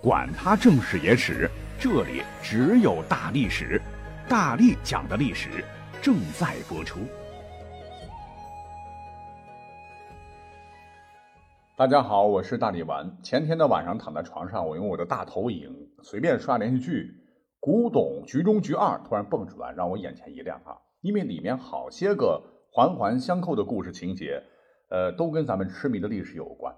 [0.00, 3.82] 管他正史野史，这里只有大历史，
[4.28, 5.64] 大力讲的历史
[6.00, 7.00] 正在播出。
[11.76, 13.12] 大家好，我是大力丸。
[13.24, 15.68] 前天的晚上躺在床上，我用我的大投影
[16.04, 17.02] 随便刷连续剧，
[17.58, 20.78] 《古董局中局二》突然蹦出来，让我眼前一亮啊！
[21.00, 22.40] 因为里面好些个
[22.70, 24.44] 环环相扣的故事情节，
[24.90, 26.72] 呃，都跟咱们痴迷的历史有关。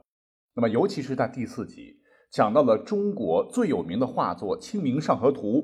[0.54, 1.99] 那么，尤其是在第四集，
[2.30, 5.62] 讲到了中国最有名的画作《清明上河图》，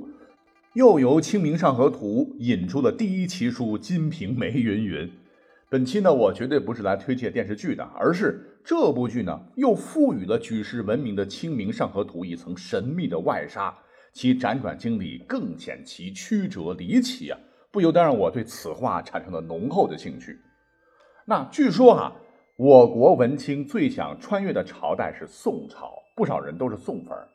[0.74, 5.08] 又由《清明上河图》引出了第一奇书《金瓶梅》云云。
[5.68, 13.72] 本期呢，我绝对不是来推荐电视剧的，而是这部剧呢，又赋予了举世闻名的《清明上河图》一层神秘的外纱，
[14.12, 17.38] 其辗转经历更显其曲折离奇啊！
[17.70, 20.36] 不由得让我对此画产生了浓厚的兴趣。
[21.26, 22.12] 那据说啊，
[22.56, 27.28] 我国文青最想穿越的朝代是宋朝，不少人都是宋粉儿。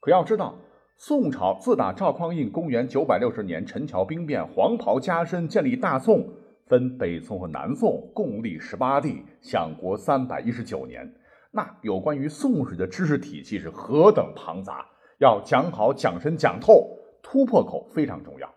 [0.00, 0.54] 可要知道，
[0.96, 6.26] 宋朝自打赵匡胤公元九百六十年陈桥兵变，黄袍加身，建立大宋，
[6.66, 11.12] 分北宋和南宋，共历十八帝，享国三百一十九年。
[11.50, 14.86] 那有关于宋史的知识体系是何等庞杂，
[15.18, 18.48] 要讲好、讲深、讲透，突破口非常重要。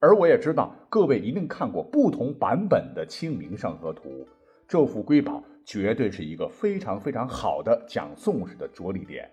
[0.00, 4.08] 而我也知道，各位一定看过不同版本的《清明上河图》，
[4.66, 9.30] 这幅瑰宝绝对是一个非常非常好的讲宋史的着力点。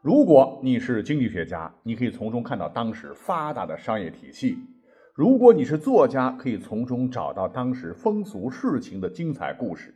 [0.00, 4.56] 如果你是经济学家，你可以从中看到当时发达的商业体系；
[5.14, 9.90] 如果你是作家，可以从中找到当时风俗事情的精彩故事；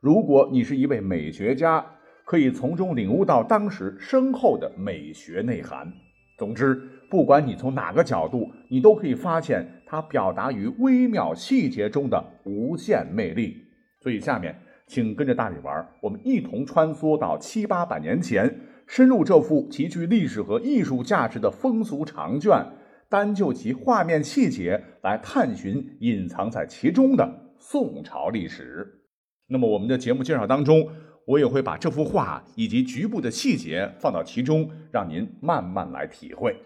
[0.00, 1.84] 如果你是一位美学家，
[2.24, 5.92] 可以从中领悟到当时深厚的美学内涵。
[6.38, 6.74] 总之，
[7.10, 13.62] 不管你从哪个角度，你都可以发现它表达于微妙细节中的无限魅力。
[14.00, 14.58] 所以，下面
[14.90, 18.52] 请跟着大力玩，我们一同穿梭到七八百年前，
[18.88, 22.66] 深入这幅极具历史和艺术价值的风俗长卷，
[23.08, 29.04] 单就其画面细节来探寻隐藏在其中的宋朝历史。
[29.46, 30.88] 那么，我们的节目介绍当中。
[31.26, 36.56] 我也会把这幅画以及局部的细节放到其中，让您慢慢来体会。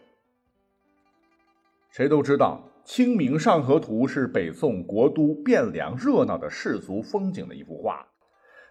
[1.90, 8.06] 谁都知道，《清明上河图》是北宋国都汴梁热闹的世俗风景的一幅画。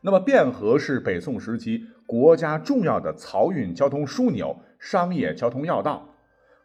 [0.06, 6.10] 那么，汴河是北宋时期国家重要的漕运交通枢纽、商业交通要道。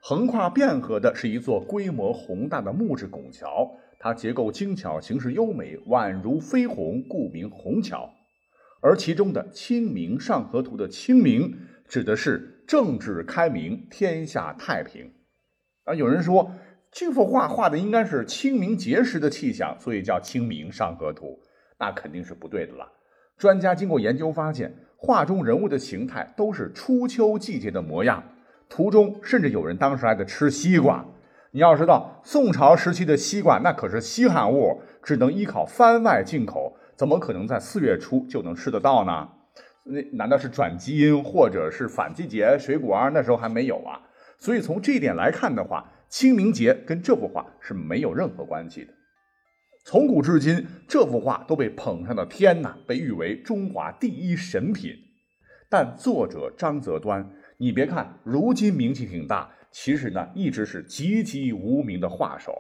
[0.00, 8.12] 横跨汴河的是一座规模宏大的木质拱桥，它结构精巧，形式优美，宛如飞虹，故名虹桥。
[8.80, 11.56] 而其中的《清明上河图》的“清明”
[11.86, 15.12] 指的是政治开明、天下太平。
[15.84, 16.50] 啊，有人说
[16.90, 21.26] 这幅画画的应该是清明节时的气象，所以叫《清明上河图》，
[21.78, 22.92] 那肯定是不对的了。
[23.38, 28.20] 专家经过研究发现，画中人物的形态都是初秋季节的模样，
[28.68, 31.04] 图中甚至有人当时还在吃西瓜。
[31.52, 36.76] 你要知道，宋朝时期的西瓜那可是稀罕物，只能依靠番外进口。
[36.96, 39.28] 怎么可能在四月初就能吃得到呢？
[39.84, 43.08] 那难道是转基因或者是反季节水果啊？
[43.14, 44.02] 那时候还没有啊。
[44.36, 48.92] 所以从这一点来看的话，清明节跟这幅画是没有任何关系的。
[49.90, 54.92] 从古至今，这幅画都被捧上了天呐，被誉为中华第一神品。
[55.70, 57.26] 但作者张择端，
[57.56, 62.52] 你别看如今名气挺大，其实呢一直是籍籍无名的画手。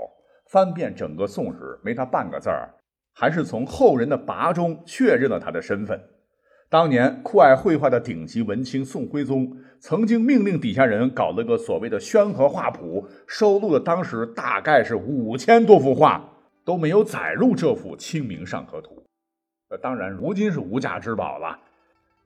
[0.50, 2.70] 翻遍整个宋史，没他半个字儿。
[3.12, 6.00] 还是从后人的跋中确认了他的身份。
[6.70, 16.37] 当年酷爱绘画的顶级文青宋徽宗，曾经命令底下人搞了个所谓的《宣和画谱》，收录了当时大概是五千多幅画，
[16.68, 18.96] 都没有载入这幅《清明上河图》。
[19.70, 21.58] 呃，当然，如今是无价之宝了。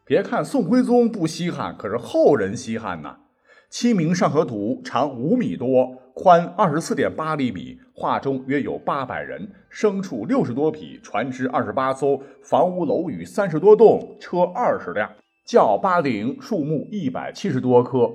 [0.05, 3.19] 别看宋徽宗不稀罕，可是后人稀罕呐。
[3.71, 15.09] 《清明上河图》长五米多，宽二十四点八厘米，画中约有八百人，牲畜六十多匹，船只二十八艘，房屋楼宇三十多栋，车二十辆，
[15.47, 18.13] 轿八顶，树木一百七十多棵，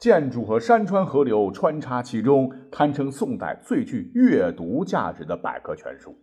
[0.00, 6.16] 建筑和山川河流穿插其中，堪称宋代最具阅读价值的百科全书。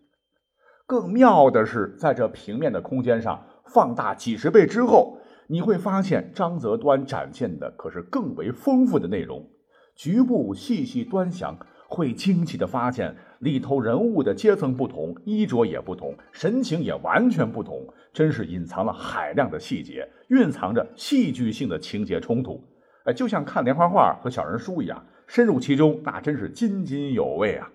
[0.88, 5.20] 更妙的是，在这平面的空间上放大几十倍之后。
[5.50, 9.48] 你会发现，张择端展现的可是更为丰富的内容。
[9.96, 11.58] 局部细细端详，
[11.88, 22.62] 会惊奇的发现里头人物的阶层不同，衣着也不同，神情也完全不同，真是隐藏了海量的细节，蕴藏着戏剧性的情节冲突。
[23.08, 27.70] 哎，就像看连环画和小人书一样，深入其中，那真是津津有味啊。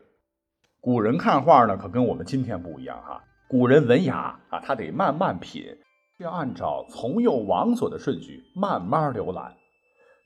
[0.78, 3.24] 古人看画呢，可跟我们今天不一样哈。
[3.48, 5.64] 古人文雅啊，他得慢慢品。
[6.18, 9.54] 要按照从右往左的顺序慢慢浏览，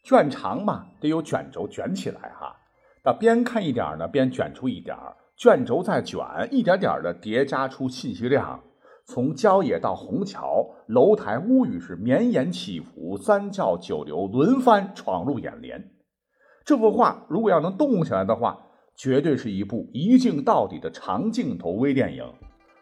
[0.02, 2.54] 卷长嘛，得有卷轴卷起来哈。
[3.04, 4.94] 那边看一点呢，边卷出一点
[5.36, 6.18] 卷轴再卷，
[6.50, 8.60] 一点点的叠加出信息量。
[9.06, 15.92] 从郊野到虹桥，楼台屋宇是绵延起伏，三教九流轮番闯入眼帘。
[16.64, 18.58] 这幅画如果要能动起来的话，
[18.96, 22.24] 绝对是一部一镜到底的长镜头微电影。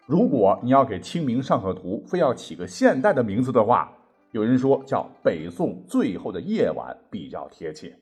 [0.06, 3.92] 如果你要给《清明上河图》非要起个现代的名字的话，
[4.32, 7.98] 有人说叫《北宋最后的夜晚》比较贴切。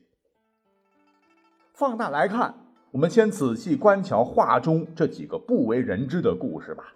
[1.73, 2.55] 放大来看，
[2.91, 6.93] 我们先仔细观瞧画中这几个不为人知的故事吧。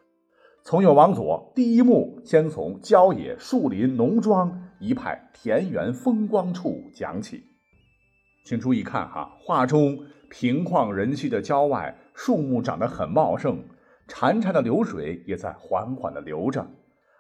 [0.70, 7.42] 从右往左，第一幕先从郊野、树林、农庄一派田园风光处讲起。
[8.44, 9.98] 请注意看哈，画中
[10.30, 13.64] 平旷人稀的郊外，树木长得很茂盛，
[14.10, 16.68] 潺潺的流水也在缓缓地流着。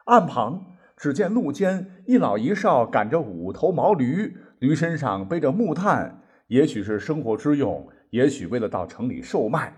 [0.08, 0.62] 岸旁，
[0.98, 6.22] 只见路间一老一少赶着五头毛驴，驴身上背着木炭。
[6.48, 9.74] 也许是生活之用，也许为了到城里售卖。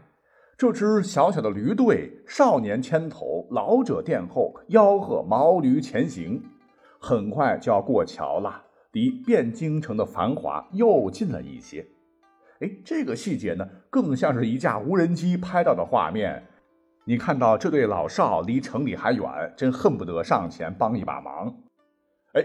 [0.60, 6.44] 这支小小的驴队，少年牵头，老者殿后，吆喝毛驴前行。
[7.00, 8.62] 很快就要过桥了，
[8.92, 11.88] 离汴京城的繁华又近了一些。
[12.60, 16.44] 哎，这个细节呢，更像是一架无人机拍到的画面。
[17.06, 21.56] 你看到这对老少离城里还远，真恨不得上前帮一把忙。
[22.34, 22.44] 哎，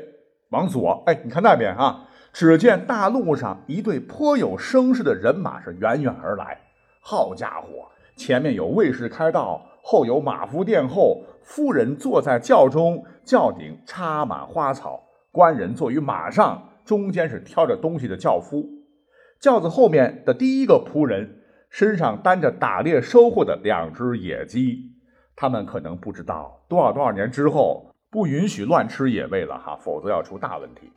[0.50, 2.06] 往左，哎，你看那边啊。
[2.32, 6.60] 只见大路上一队颇有声势的人马是远远而来。
[7.00, 15.02] 好家伙，前面有卫士开道，后有马夫殿后，夫人坐在轿中，轿顶插满花草，
[15.32, 18.64] 官人坐于马上，中间是挑着东西的轿夫。
[19.40, 24.92] 轿子后面的第一个仆人身上担着打猎收获的两只野鸡，
[25.36, 30.90] 他们可能不知道多少多少年之后不允许乱吃野味了哈，否则要出大问题。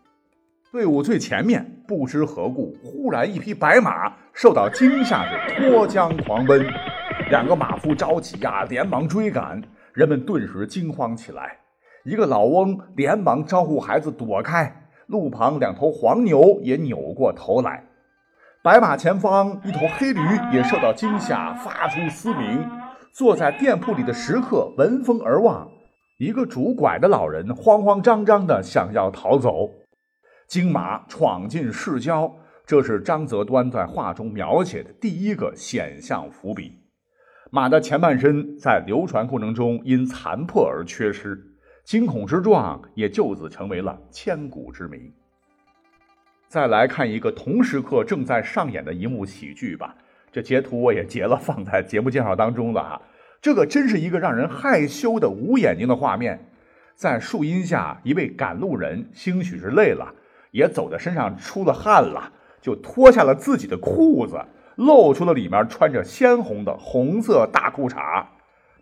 [0.71, 6.65] 队伍最前面，不知何故，忽然一匹白马受到惊吓，是脱缰狂奔。
[7.29, 9.61] 两个马夫着急呀，连忙追赶，
[9.93, 11.57] 人们顿时惊慌起来。
[12.05, 14.83] 一个老翁连忙招呼孩子躲开。
[15.07, 17.81] 路旁两头黄牛也扭过头来。
[18.61, 20.19] 白马前方一头黑驴
[20.51, 22.69] 也受到惊吓，发出嘶鸣。
[23.13, 25.69] 坐在店铺里的食客闻风而望，
[26.19, 29.69] 一个拄拐的老人慌慌张张地想要逃走。
[30.47, 32.33] 金马闯进市郊，
[32.65, 36.86] 这是张择端在画中描写的第一个险象伏笔。
[37.49, 41.41] 马的前半身在流传过程中因残破而缺失，
[41.85, 45.13] 惊恐之状也就此成为了千古之谜。
[46.49, 49.95] 再来看一个同时刻正在上演的一幕喜剧吧，
[50.31, 53.01] 这截图我也截了，放在节目介绍当中了哈。
[53.41, 56.49] 这个真是一个让人害羞的捂眼睛的画面，
[56.95, 60.13] 在树荫下，一位赶路人兴许是累了。
[60.51, 64.37] 也走的身上出了汗了，就脱下了自己的裤子，
[64.77, 68.25] 露出了里面穿着鲜红的红色大裤衩。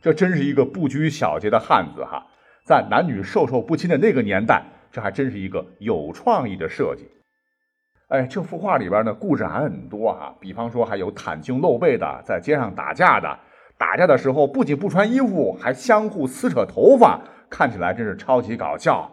[0.01, 2.23] 这真是一个不拘小节的汉子哈！
[2.63, 7.09] 在男女授受不亲的那个年代，这还真是一个有创意的设计。
[8.09, 10.35] 哎，这幅画里边呢，故事还很多哈。
[10.39, 13.39] 比方说，还有袒胸露背的在街上打架的，
[13.79, 17.19] 打架的时候不仅不穿衣服，还相互撕扯头发，
[17.49, 19.11] 看起来真是超级搞笑。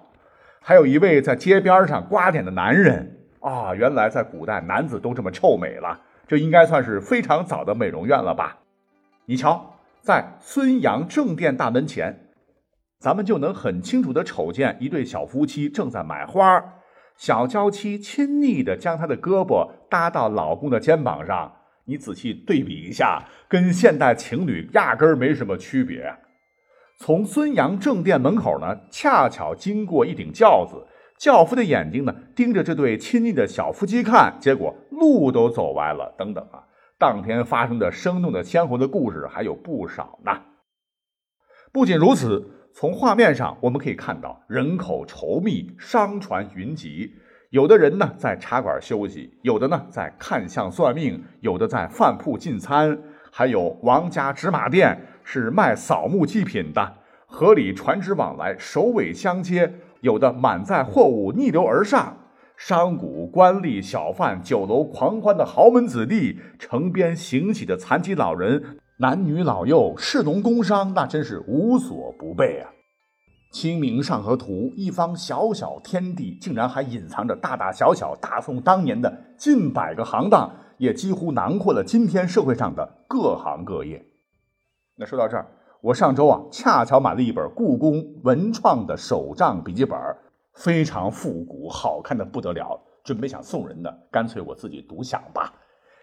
[0.61, 8.59] 还有一位在街边上刮点的男人啊，原来在古代男子都这么臭美了，这应该算是非常早的美容院了吧？
[9.27, 12.29] 你瞧，在孙杨正殿大门前，
[12.99, 16.63] 咱们就能很清楚的瞅见一对小夫妻正在买花，
[17.17, 21.53] 小娇妻亲昵的将她的胳膊搭到老公的肩膀上，
[21.85, 26.15] 你仔细对比一下，跟现代情侣压根儿没什么区别。
[26.99, 30.87] 从孙杨正殿门口呢，恰巧经过一顶轿子，
[31.23, 36.13] 轿夫的眼睛呢盯着这对亲昵的小夫妻看，结果路都走歪了。
[36.19, 36.67] 等等啊，
[36.99, 40.33] 当天发生的生动的鲜活的故事还有不少呢。
[41.71, 47.15] 不仅如此，从画面上我们可以看到人口稠密，商船云集，
[47.51, 52.99] 有的人呢在茶馆休息，有的呢在看相算命，有的在饭铺进餐，
[53.31, 55.01] 还有王家纸马店。
[55.23, 56.95] 是卖扫墓祭品的，
[57.29, 62.19] 河里船只往来，首尾相接，有的满载货物逆流而上。
[62.57, 72.71] 商贾、官吏、小贩，酒楼狂欢的豪门子弟，城边行乞的残疾老人，男女老幼，士农工商，那真是无所不备啊！
[73.55, 84.05] 《清明上河图》一方小小天地，竟然还隐藏着大大小小大宋当年的近百个行当，也几乎囊括了今天社会上的各行各业。
[84.97, 85.47] 那说到这儿，
[85.83, 89.99] 我上周啊恰巧买了一本故宫文创的手账笔记本，
[90.53, 92.81] 非常复古，好看的不得了。
[93.03, 95.53] 准备想送人的，干脆我自己独享吧。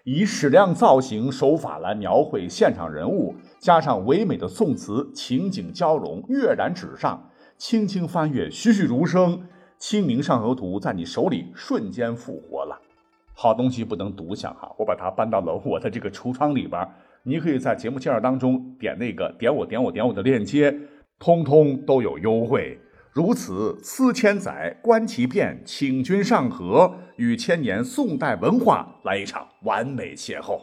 [0.03, 9.37] 以矢量造型手法来描绘现场人物，加上唯美的宋词，情景交融，跃然纸上，轻轻翻阅，栩栩如生，
[9.77, 12.77] 《清明上河图》在你手里瞬间复活了。
[13.33, 16.85] 好东西不能独享哈，我把它搬到了我的这个橱窗里边，
[17.23, 20.75] 你可以在节目介绍当中点那个点我点我点我的链接，
[21.19, 22.79] 通通都有优惠。
[23.11, 30.61] 如此，思千载，观其变，请君上河，与千年宋代文化来一场完美邂逅。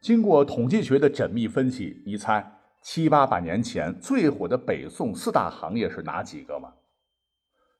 [0.00, 6.72] 经过统计学的缜密分析，你猜七八百年前最火的北宋四大行业是哪几个吗？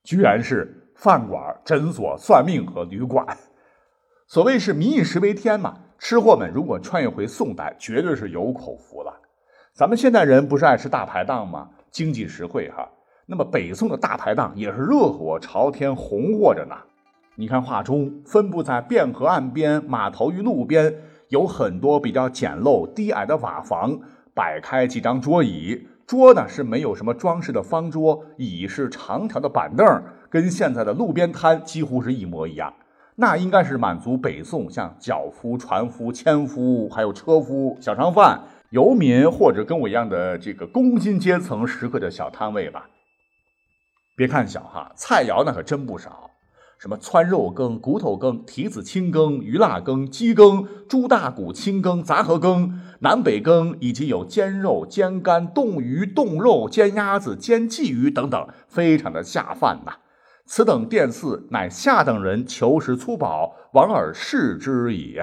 [0.03, 3.25] 居然是饭馆、诊所、算命和旅馆。
[4.27, 9.13] 所谓是民以食为天嘛，吃货们如果穿越回宋代，绝对是有口福了。
[9.73, 11.69] 咱们现代人不是爱吃大排档吗？
[11.91, 12.89] 经济实惠哈。
[13.27, 16.77] 那么北宋的大排档也是热火朝天，红火着呢。
[17.35, 20.95] 你看画中分布在汴河岸边、码头与路边，
[21.29, 23.99] 有很多比较简陋低矮的瓦房，
[24.33, 25.87] 摆开几张桌椅。
[26.07, 29.85] 桌呢是没有什么装饰的方桌，椅是长条的板凳，
[30.31, 32.73] 跟现在的路边摊几乎是一模一样。
[33.19, 38.39] 那应该是满足北宋像脚夫、船夫、纤夫，还有车夫、小商贩、
[38.71, 42.91] 游民，或者跟我一样的这个工薪阶层食客的小摊位吧。
[44.15, 46.31] 别看小哈，菜肴那可真不少，
[46.79, 59.95] 什么汆肉羹、骨头羹、蹄子青羹、鱼辣羹、鸡羹、猪大骨青羹、杂合羹、南北羹，以及有煎肉、煎肝、冻鱼、冻肉、煎鸭子、煎鲫鱼等等，非常的下饭呐。
[60.47, 65.21] 此等店肆，乃下等人求食粗饱，往而视之矣。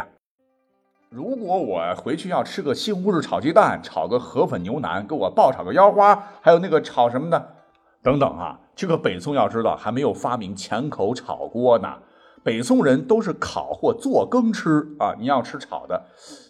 [1.09, 7.55] 如果我回去要吃个西红柿炒鸡蛋，炒个河粉牛腩，给我爆炒个腰花，还有那个炒什么的。
[8.01, 11.99] 等等啊，这个北宋要知道还没有发明前口炒锅呢，
[12.43, 15.15] 北宋人都是烤或做羹吃啊。
[15.17, 16.03] 你要吃炒的，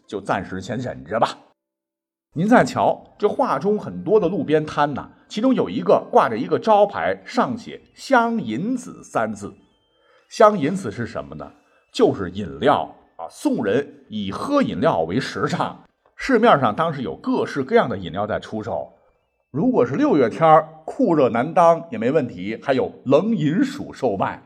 [0.07, 1.37] 就暂时先忍着吧。
[2.35, 9.53] 您再瞧这画中很多的路边摊呐，其中有一个挂着一个招牌，上写“香银子”三字。
[10.29, 11.51] 香银子是什么呢？
[11.91, 13.27] 就是饮料啊。
[13.29, 15.77] 宋人以喝饮料为时尚，
[16.15, 18.91] 市面上当时有各式各样的饮料在出售。
[19.51, 24.41] 如果是六月天儿酷热难当也没问题，还有冷饮薯售卖。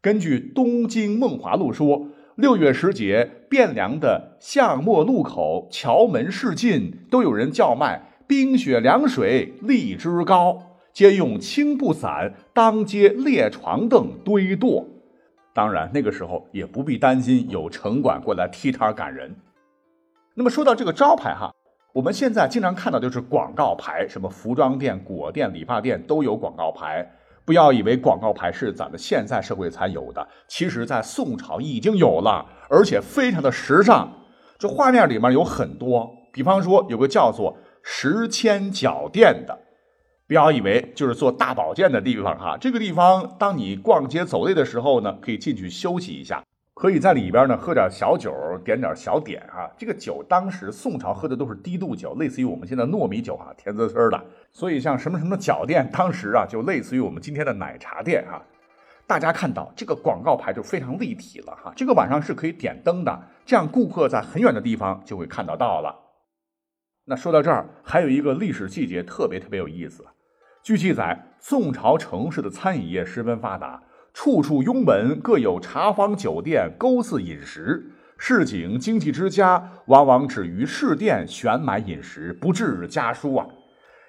[0.00, 2.06] 根据《东京梦华录》说，
[2.36, 14.84] 六月时节，汴梁的巷陌路口、桥门市近都有人叫卖冰雪凉水、荔枝糕，皆用青布伞当街列床凳堆垛。
[15.54, 19.34] 当然，那个时候也不必担心有城管过来踢摊赶人。
[20.34, 21.50] 那么说到这个招牌哈。
[21.94, 27.10] 我们现在经常看到就是广告牌，什么服装店、果店、理发店都有广告牌。
[27.46, 34.12] 不要以为广告牌是咱们现在社会才有的，其实在宋朝已经有了，而且非常的时尚。
[34.58, 39.56] 这画面里面有很多，比方说有个叫做石阡脚店的，
[40.26, 42.58] 不要以为就是做大保健的地方哈。
[42.60, 46.42] 这个地方，当你逛街走累的时候呢，可以进去休息一下。
[46.76, 49.66] 可以在里边呢喝点小酒，点点小点啊。
[49.78, 54.24] 这个酒当时宋朝喝的都是低度酒，类似于我们现在糯米酒啊，甜滋滋的。
[54.52, 58.44] 所以像什么什么脚店，当时啊就类似于我们今天的奶茶店啊。
[59.06, 61.72] 大家看到这个广告牌就非常立体了哈。
[61.74, 65.98] 这个晚上是可以点灯的，这样顾客在很远的地方就会看得到了。
[67.06, 70.04] 那说到这儿，还有一个历史细节特别特别有意思。
[70.62, 73.82] 据记载，宋朝城市的餐饮业十分发达。
[74.16, 77.84] 处处拥门，各有茶坊、酒店，勾肆饮食。
[78.16, 83.46] 市井经济之家，往往止于市店选买饮食，不置家书啊。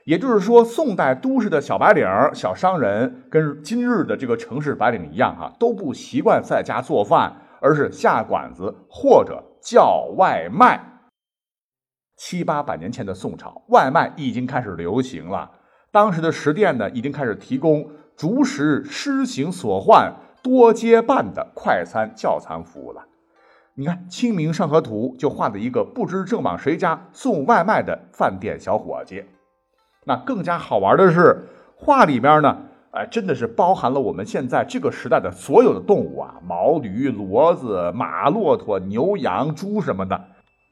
[0.05, 10.81] 也就是说，宋代都市的小白领、小商人，跟今日的这个城市白领一样啊，都不习惯在家做饭，而是下馆子或者叫外卖。
[12.15, 15.51] 七八百年前的宋朝，外卖已经开始流行了。
[15.91, 17.85] 当时的食店呢，已经开始提供。
[18.17, 23.05] 逐食施行所患多接办的快餐叫餐服务了。
[23.75, 29.23] 你看《清明上河图》就画了一个不知正往谁家送外卖的饭店小伙计。
[30.05, 32.57] 那更加好玩的是，画里边呢，
[32.89, 40.19] 哎，真的是包含了我们现在这个时代的所有的动物啊，毛驴、骡子、马、骆驼、牛、羊、猪什么的。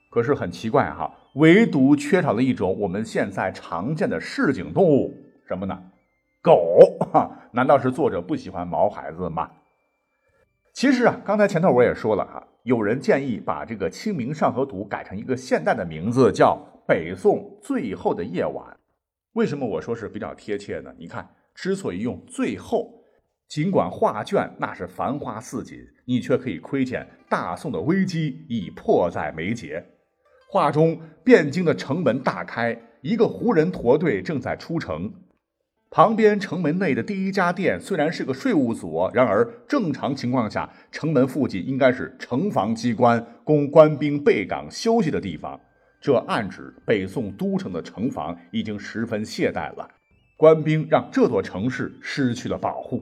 [0.09, 5.13] 可是很奇怪哈，唯独缺少了一种我们现在常见的市井动物，
[5.47, 5.77] 什么呢？
[6.45, 6.79] 狗
[7.11, 9.49] 哈，难道是作者不喜欢毛孩子吗？
[10.73, 16.55] 其实啊，刚才前头我也说了哈，有人建议把这个《清明上河图》改成一个现代的名字，叫
[16.87, 18.63] 《北宋最后的夜晚》。
[19.33, 20.93] 为什么我说是比较贴切呢？
[20.99, 22.93] 你看，之所以用“最后”，
[23.49, 29.83] 尽管画卷那是繁花似锦，你却可以窥见大宋的危机已迫在眉睫。
[30.47, 35.11] 画中汴京的城门大开，一个胡人驼队正在出城。
[35.95, 45.57] 旁边城门内的第一家店虽然是个税务所，然而正常情况下，城门附近应该是城防机关，供官兵备岗休息的地方。
[46.01, 49.87] 这暗指北宋都城的城防已经十分懈怠了，
[50.35, 53.01] 官兵让这座城市失去了保护。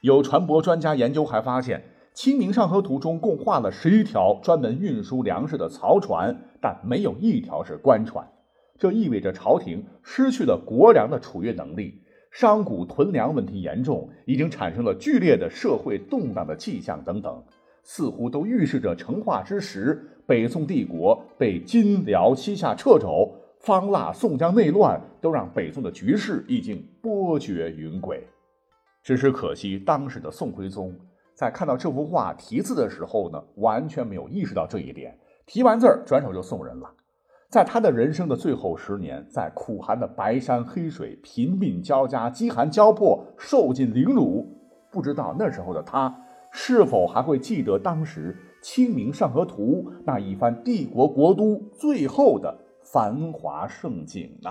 [0.00, 1.80] 有船舶专家研究还发现，
[2.14, 8.24] 《清明上河图》中共画了十一条专门运输粮食的漕船，但没有一条是官船。
[8.78, 12.02] 这意味着朝廷失去了国粮的储运能力，
[12.34, 17.40] 商贾囤粮问题严重，已经产生了剧烈的社会动荡的迹象等等，
[17.84, 28.18] 似乎都预示着成化之时，北宋帝国被金辽西夏掣肘，方腊宋江内乱，都让北宋的局势已经波谲云诡。
[29.00, 30.92] 只是可惜，当时的宋徽宗
[31.36, 35.16] 在看到这幅画题字的时候呢，完全没有意识到这一点。
[35.46, 36.90] 题完字儿，转手就送人了。
[37.54, 44.44] 在他的人生的最后十年，在苦寒的白山黑水、贫病交加、饥寒交迫、受尽凌辱，
[44.90, 46.12] 不知道那时候的他
[46.50, 52.58] 是否还会记得当时《清明上河图》那一番帝国国都最后的
[52.92, 54.50] 繁华盛景呢？